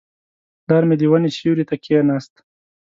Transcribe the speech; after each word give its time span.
پلار 0.63 0.83
مې 0.87 0.95
د 0.99 1.03
ونې 1.11 1.29
سیوري 1.37 1.63
ته 1.69 1.75
کښېناست. 1.83 2.33